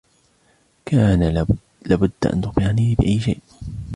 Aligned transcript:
كان 0.85 1.45
لبد 1.85 2.11
أن 2.33 2.41
تخبرني 2.41 2.95
بأي 2.95 3.19
شيء. 3.19 3.39